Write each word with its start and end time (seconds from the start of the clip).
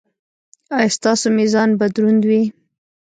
ایا 0.77 0.93
ستاسو 0.97 1.27
میزان 1.37 1.69
به 1.79 1.85
دروند 1.93 2.23
وي؟ 2.29 2.43